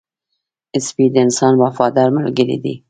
[0.87, 2.75] سپی د انسان وفادار ملګری دی